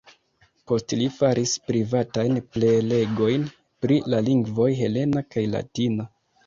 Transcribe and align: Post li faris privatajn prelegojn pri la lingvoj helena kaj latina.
Post 0.69 0.95
li 1.01 1.09
faris 1.17 1.53
privatajn 1.67 2.41
prelegojn 2.57 3.47
pri 3.85 4.01
la 4.15 4.27
lingvoj 4.31 4.71
helena 4.85 5.29
kaj 5.35 5.51
latina. 5.57 6.15